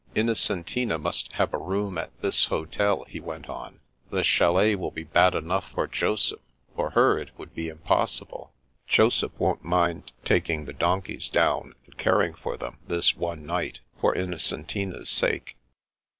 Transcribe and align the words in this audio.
"Innocentina 0.15 0.97
must 0.99 1.31
have 1.33 1.53
a 1.53 1.59
room 1.59 1.95
at 1.99 2.09
this 2.23 2.45
hotel," 2.45 3.03
he 3.07 3.19
went 3.19 3.47
on." 3.47 3.81
The 4.09 4.23
chalet 4.23 4.73
will 4.73 4.89
be 4.89 5.03
bad 5.03 5.35
enough 5.35 5.69
for 5.75 5.85
Joseph. 5.85 6.39
For 6.75 6.89
her 6.89 7.19
it 7.19 7.29
would 7.37 7.53
be 7.53 7.67
impossible. 7.69 8.51
Joseph 8.87 9.39
won't 9.39 9.63
mind 9.63 10.11
taking 10.25 10.65
the 10.65 10.73
donkeys 10.73 11.29
down 11.29 11.75
and 11.85 11.95
caring 11.99 12.33
for 12.33 12.57
them 12.57 12.79
this 12.87 13.15
one 13.15 13.45
night, 13.45 13.81
for 14.01 14.15
Innocentina's 14.15 15.07
sake." 15.11 15.55